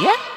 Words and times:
Yeah? 0.00 0.33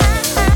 Minute? 0.00 0.49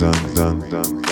dun 0.00 0.12
dun 0.34 0.70
dun. 0.70 1.09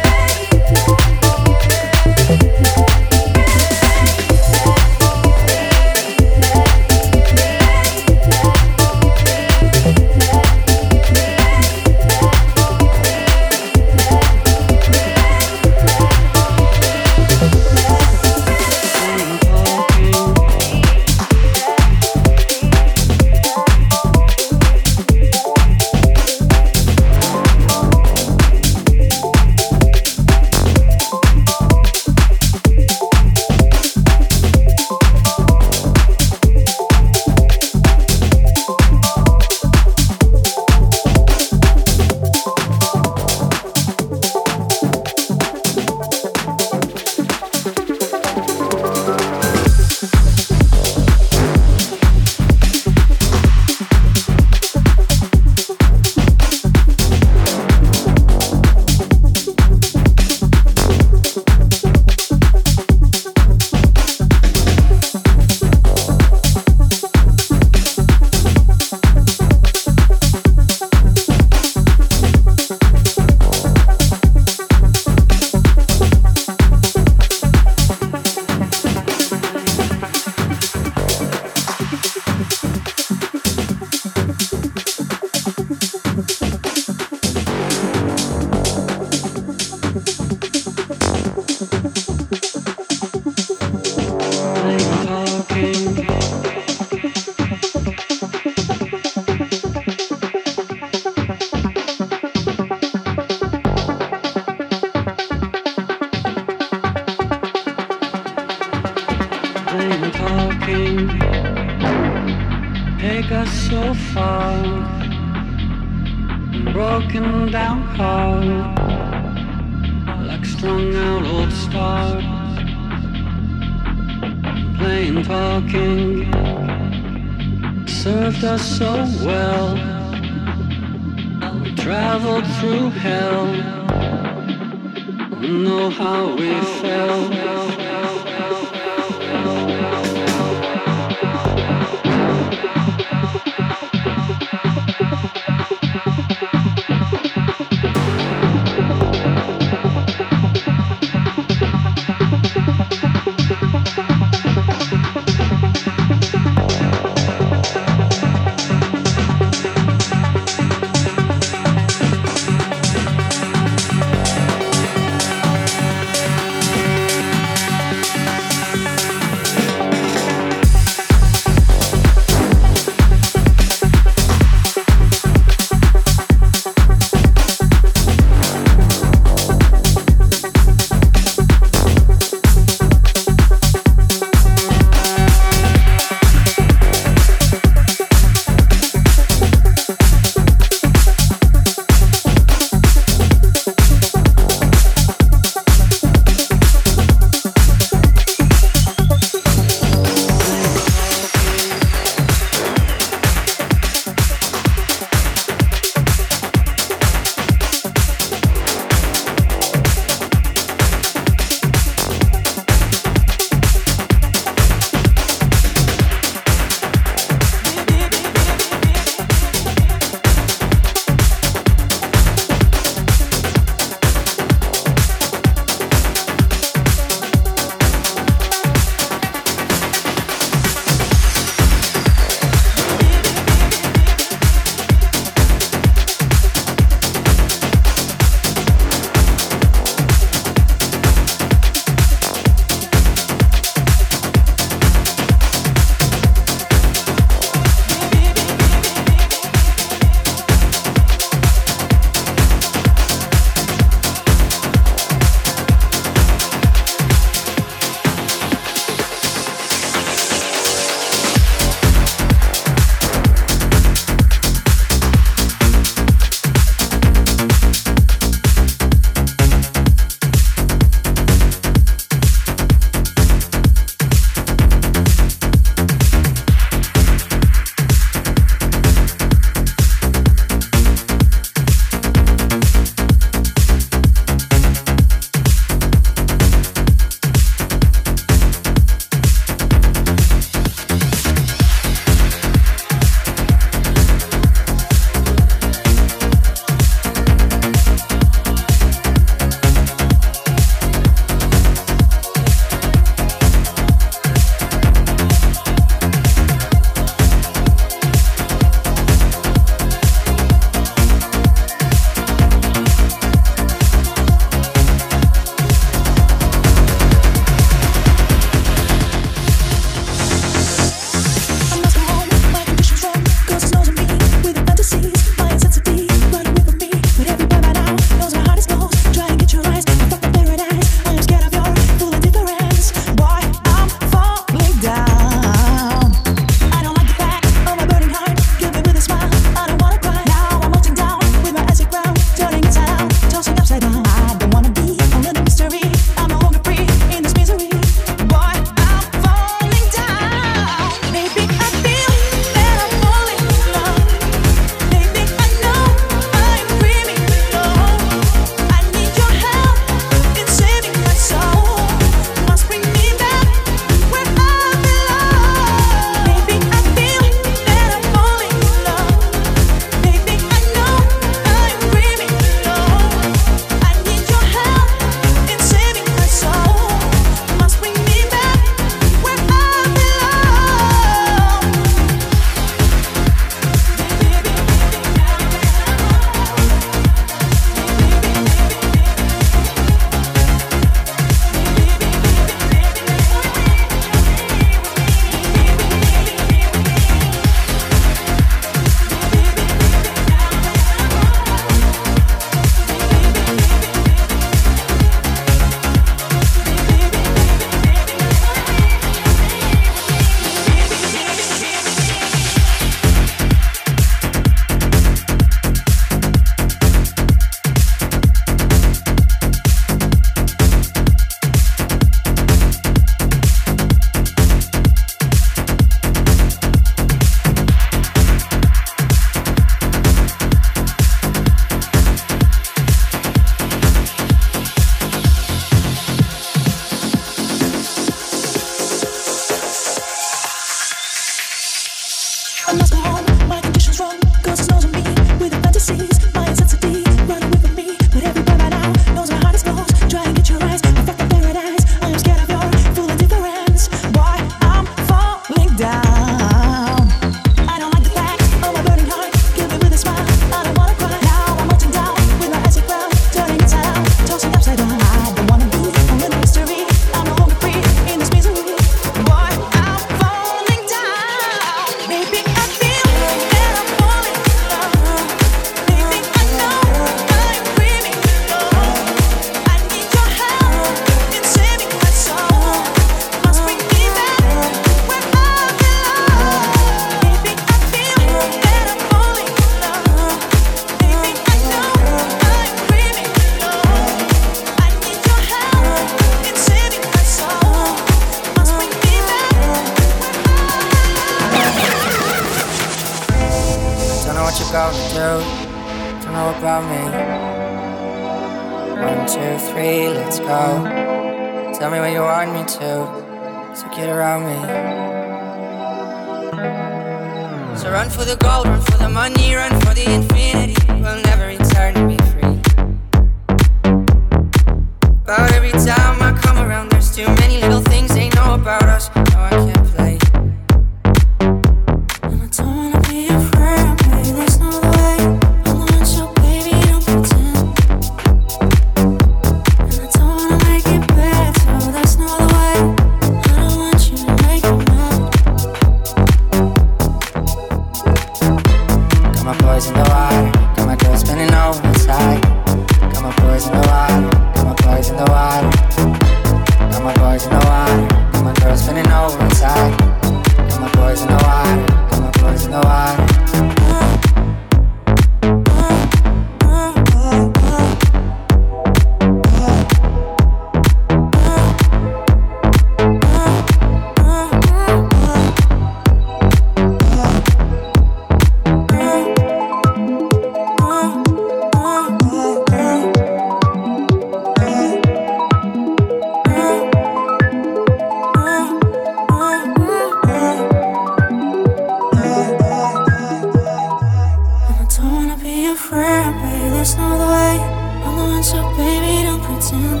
just 596.88 596.98
know 596.98 597.18
the 597.18 597.26
way 597.26 597.58
I'm 598.06 598.16
the 598.16 598.24
one, 598.32 598.42
so 598.42 598.62
baby, 598.74 599.22
don't 599.24 599.42
pretend. 599.42 600.00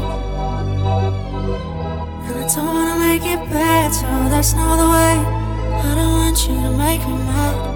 And 2.24 2.34
I 2.34 2.54
don't 2.54 2.66
wanna 2.66 2.96
make 2.98 3.24
it 3.26 3.40
bad, 3.50 3.92
so 3.92 4.06
that's 4.30 4.54
not 4.54 4.76
the 4.76 4.88
way. 4.96 5.16
I 5.84 5.94
don't 5.94 6.12
want 6.20 6.48
you 6.48 6.54
to 6.54 6.70
make 6.78 7.06
me 7.06 7.12
mad. 7.28 7.67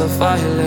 The 0.00 0.06
violence. 0.06 0.59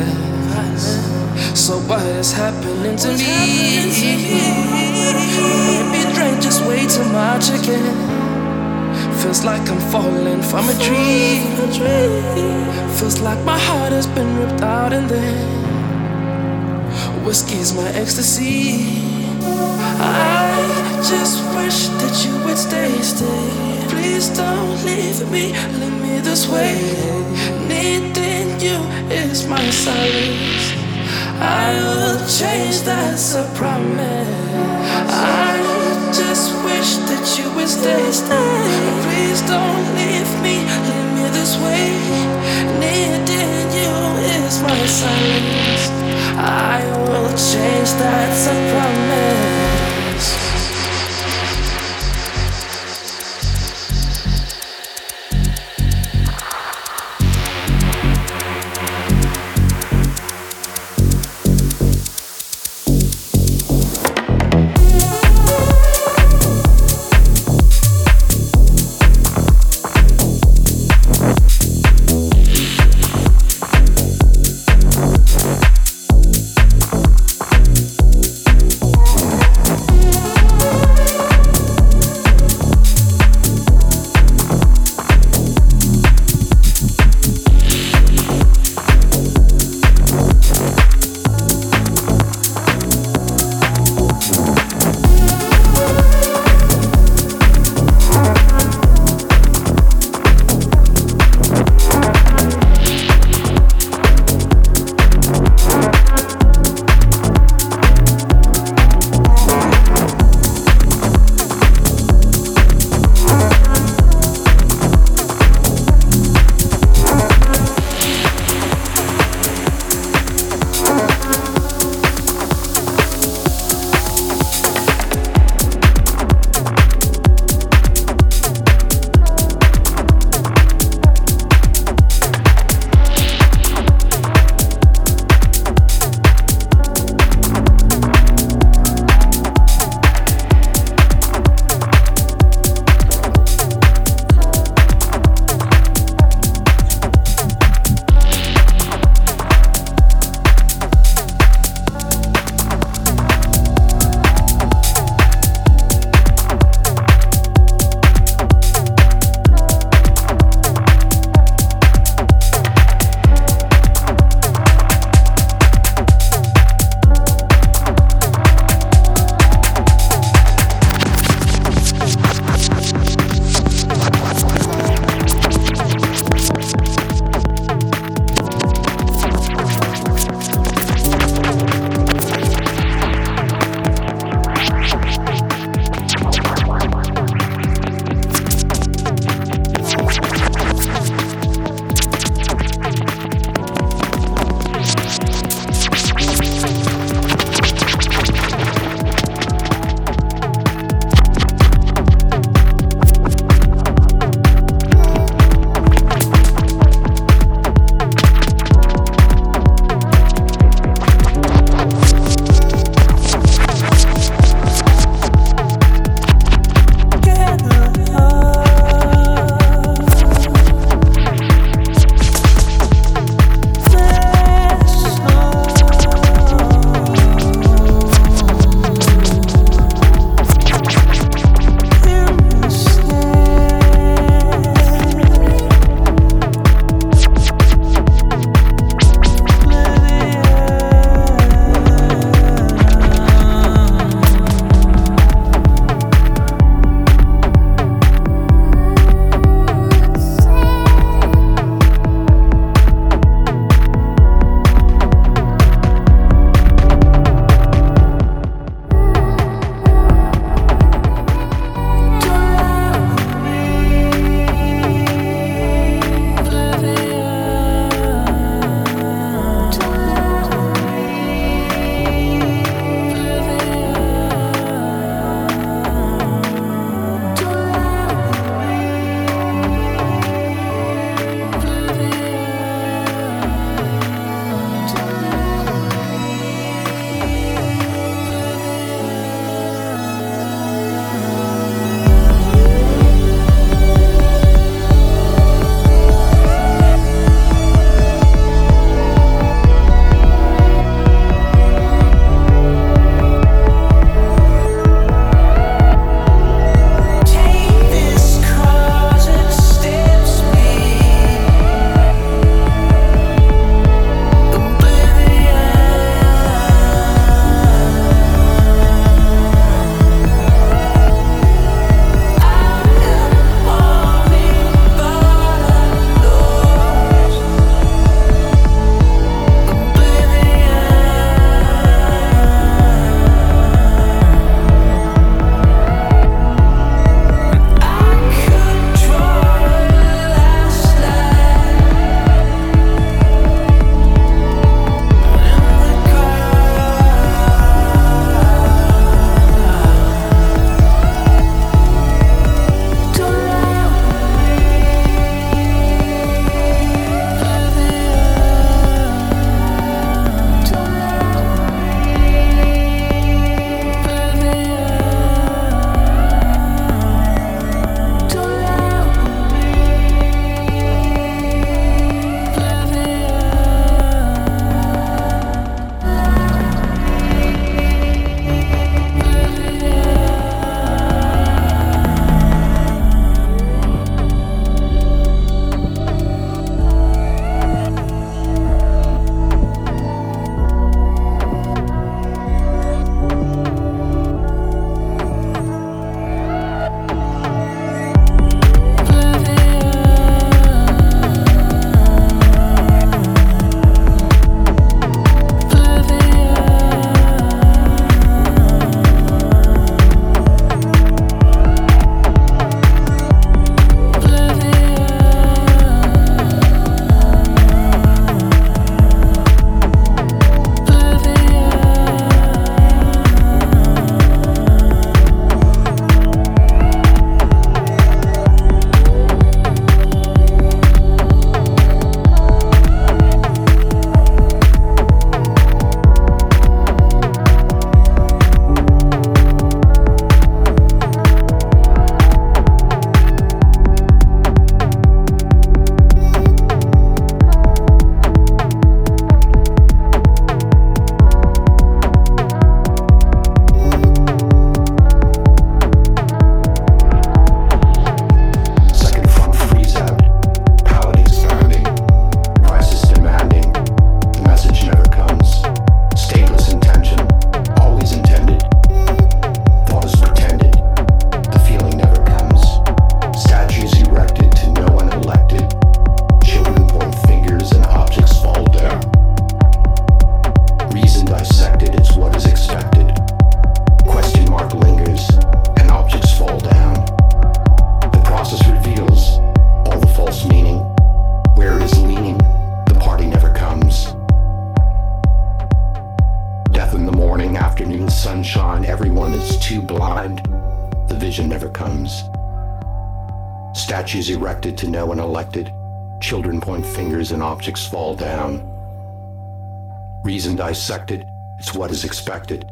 Dissected, 510.74 511.30
it's 511.60 511.76
what 511.76 511.91
is 511.91 512.04
expected. 512.04 512.66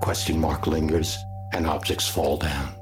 Question 0.00 0.40
mark 0.40 0.66
lingers 0.66 1.24
and 1.52 1.68
objects 1.68 2.08
fall 2.08 2.36
down. 2.36 2.74